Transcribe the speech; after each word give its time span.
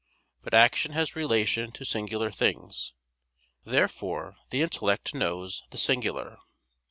But 0.41 0.55
action 0.55 0.93
has 0.93 1.15
relation 1.15 1.71
to 1.73 1.85
singular 1.85 2.31
things. 2.31 2.93
Therefore 3.65 4.35
the 4.49 4.63
intellect 4.63 5.13
knows 5.13 5.61
the 5.69 5.77
singular. 5.77 6.39